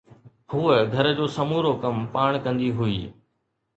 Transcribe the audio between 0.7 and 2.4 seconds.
گهر جو سمورو ڪم پاڻ